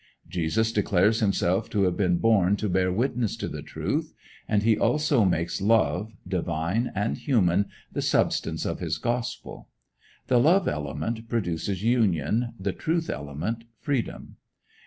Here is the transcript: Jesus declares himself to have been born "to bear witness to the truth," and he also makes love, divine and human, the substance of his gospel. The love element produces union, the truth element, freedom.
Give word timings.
Jesus 0.27 0.71
declares 0.71 1.19
himself 1.19 1.69
to 1.69 1.83
have 1.83 1.95
been 1.95 2.17
born 2.17 2.55
"to 2.55 2.67
bear 2.67 2.91
witness 2.91 3.35
to 3.37 3.47
the 3.47 3.61
truth," 3.61 4.15
and 4.47 4.63
he 4.63 4.75
also 4.75 5.23
makes 5.25 5.61
love, 5.61 6.15
divine 6.27 6.91
and 6.95 7.15
human, 7.19 7.67
the 7.93 8.01
substance 8.01 8.65
of 8.65 8.79
his 8.79 8.97
gospel. 8.97 9.69
The 10.25 10.39
love 10.39 10.67
element 10.67 11.29
produces 11.29 11.83
union, 11.83 12.55
the 12.59 12.73
truth 12.73 13.11
element, 13.11 13.65
freedom. 13.79 14.37